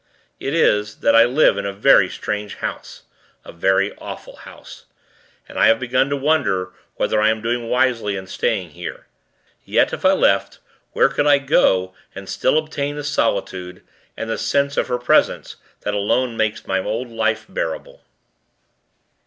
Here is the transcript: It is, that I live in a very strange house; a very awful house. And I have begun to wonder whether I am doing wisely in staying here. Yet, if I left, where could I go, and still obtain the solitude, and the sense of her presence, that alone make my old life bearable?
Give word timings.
It 0.39 0.55
is, 0.55 1.01
that 1.01 1.15
I 1.15 1.25
live 1.25 1.59
in 1.59 1.65
a 1.67 1.71
very 1.71 2.09
strange 2.09 2.55
house; 2.55 3.03
a 3.45 3.51
very 3.51 3.95
awful 3.99 4.37
house. 4.37 4.85
And 5.47 5.59
I 5.59 5.67
have 5.67 5.79
begun 5.79 6.09
to 6.09 6.17
wonder 6.17 6.73
whether 6.95 7.21
I 7.21 7.29
am 7.29 7.39
doing 7.39 7.69
wisely 7.69 8.15
in 8.15 8.25
staying 8.25 8.71
here. 8.71 9.05
Yet, 9.63 9.93
if 9.93 10.03
I 10.03 10.13
left, 10.13 10.57
where 10.93 11.07
could 11.07 11.27
I 11.27 11.37
go, 11.37 11.93
and 12.15 12.27
still 12.27 12.57
obtain 12.57 12.95
the 12.95 13.03
solitude, 13.03 13.83
and 14.17 14.27
the 14.27 14.39
sense 14.39 14.75
of 14.75 14.87
her 14.87 14.97
presence, 14.97 15.57
that 15.81 15.93
alone 15.93 16.35
make 16.35 16.65
my 16.65 16.79
old 16.83 17.11
life 17.11 17.45
bearable? 17.47 18.03